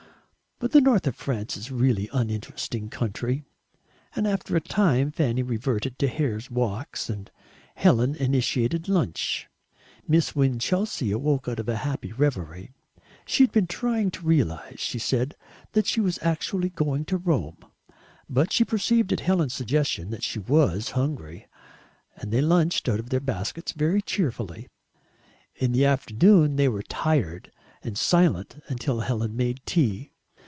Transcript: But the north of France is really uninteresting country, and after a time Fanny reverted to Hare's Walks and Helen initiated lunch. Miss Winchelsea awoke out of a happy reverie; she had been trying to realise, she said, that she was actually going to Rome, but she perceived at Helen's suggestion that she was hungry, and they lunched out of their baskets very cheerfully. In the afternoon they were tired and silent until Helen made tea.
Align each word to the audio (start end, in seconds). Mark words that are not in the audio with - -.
But 0.63 0.73
the 0.73 0.79
north 0.81 1.07
of 1.07 1.15
France 1.15 1.57
is 1.57 1.71
really 1.71 2.07
uninteresting 2.13 2.87
country, 2.91 3.45
and 4.15 4.27
after 4.27 4.55
a 4.55 4.61
time 4.61 5.09
Fanny 5.11 5.41
reverted 5.41 5.97
to 5.97 6.07
Hare's 6.07 6.51
Walks 6.51 7.09
and 7.09 7.31
Helen 7.73 8.13
initiated 8.13 8.87
lunch. 8.87 9.47
Miss 10.07 10.35
Winchelsea 10.35 11.11
awoke 11.11 11.47
out 11.47 11.59
of 11.59 11.67
a 11.67 11.77
happy 11.77 12.11
reverie; 12.11 12.69
she 13.25 13.41
had 13.41 13.51
been 13.51 13.65
trying 13.65 14.11
to 14.11 14.23
realise, 14.23 14.79
she 14.79 14.99
said, 14.99 15.35
that 15.71 15.87
she 15.87 15.99
was 15.99 16.19
actually 16.21 16.69
going 16.69 17.05
to 17.05 17.17
Rome, 17.17 17.57
but 18.29 18.53
she 18.53 18.63
perceived 18.63 19.11
at 19.11 19.21
Helen's 19.21 19.55
suggestion 19.55 20.11
that 20.11 20.21
she 20.21 20.37
was 20.37 20.91
hungry, 20.91 21.47
and 22.17 22.31
they 22.31 22.39
lunched 22.39 22.87
out 22.87 22.99
of 22.99 23.09
their 23.09 23.19
baskets 23.19 23.71
very 23.71 23.99
cheerfully. 24.03 24.67
In 25.55 25.71
the 25.71 25.85
afternoon 25.85 26.55
they 26.55 26.67
were 26.69 26.83
tired 26.83 27.51
and 27.81 27.97
silent 27.97 28.61
until 28.67 28.99
Helen 28.99 29.35
made 29.35 29.59
tea. 29.65 30.09